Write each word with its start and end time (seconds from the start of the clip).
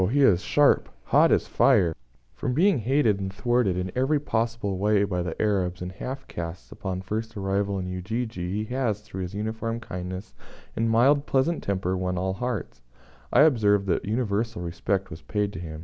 he 0.09 0.23
is 0.23 0.41
sharp 0.41 0.89
hot 1.03 1.31
as 1.31 1.45
fire" 1.45 1.89
"mkali 1.89 1.93
sana, 1.93 1.93
kana 1.93 1.93
moto." 1.93 1.97
From 2.33 2.53
being 2.55 2.77
hated 2.79 3.19
and 3.19 3.31
thwarted 3.31 3.77
in 3.77 3.91
every 3.95 4.19
possible 4.19 4.79
way 4.79 5.03
by 5.03 5.21
the 5.21 5.39
Arabs 5.39 5.79
and 5.79 5.91
half 5.91 6.27
castes 6.27 6.71
upon 6.71 7.01
first 7.03 7.37
arrival 7.37 7.77
in 7.77 7.85
Ujiji, 7.87 8.51
he 8.51 8.63
has, 8.73 9.01
through 9.01 9.21
his 9.21 9.35
uniform 9.35 9.79
kindness 9.79 10.33
and 10.75 10.89
mild, 10.89 11.27
pleasant 11.27 11.61
temper, 11.61 11.95
won 11.95 12.17
all 12.17 12.33
hearts. 12.33 12.81
I 13.31 13.41
observed 13.41 13.85
that 13.89 14.03
universal 14.03 14.63
respect 14.63 15.11
was 15.11 15.21
paid 15.21 15.53
to 15.53 15.59
him. 15.59 15.79